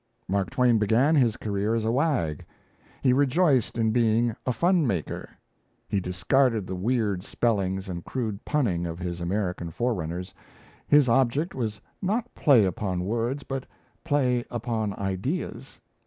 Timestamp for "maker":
4.87-5.29